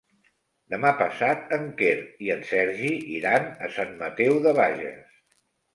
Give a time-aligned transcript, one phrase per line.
[0.73, 1.93] Demà passat en Quer
[2.29, 5.19] i en Sergi iran a Sant Mateu de Bages.